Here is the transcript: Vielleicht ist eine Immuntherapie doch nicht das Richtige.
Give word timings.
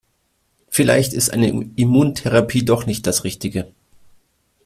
Vielleicht 0.67 1.13
ist 1.13 1.29
eine 1.29 1.49
Immuntherapie 1.75 2.65
doch 2.65 2.87
nicht 2.87 3.05
das 3.05 3.23
Richtige. 3.23 3.71